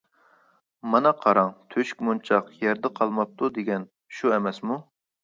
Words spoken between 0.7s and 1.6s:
مانا قاراڭ،